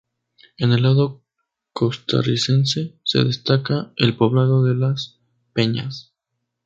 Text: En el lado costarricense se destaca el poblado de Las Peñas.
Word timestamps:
En 0.57 0.71
el 0.71 0.81
lado 0.81 1.21
costarricense 1.73 2.97
se 3.03 3.23
destaca 3.23 3.93
el 3.97 4.17
poblado 4.17 4.63
de 4.65 4.73
Las 4.73 5.19
Peñas. 5.53 6.15